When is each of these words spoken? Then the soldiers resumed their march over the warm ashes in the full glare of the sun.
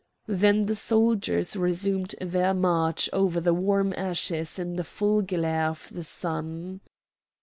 Then 0.25 0.65
the 0.65 0.73
soldiers 0.73 1.55
resumed 1.55 2.15
their 2.19 2.55
march 2.55 3.07
over 3.13 3.39
the 3.39 3.53
warm 3.53 3.93
ashes 3.95 4.57
in 4.57 4.75
the 4.75 4.83
full 4.83 5.21
glare 5.21 5.67
of 5.67 5.89
the 5.93 6.03
sun. 6.03 6.81